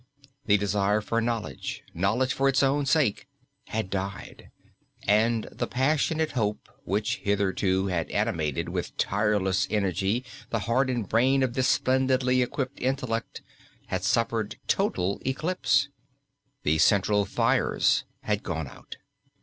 [0.47, 3.27] The desire for knowledge knowledge for its own sake
[3.67, 4.49] had died,
[5.07, 11.43] and the passionate hope which hitherto had animated with tireless energy the heart and brain
[11.43, 13.43] of this splendidly equipped intellect
[13.89, 15.89] had suffered total eclipse.
[16.63, 18.97] The central fires had gone out.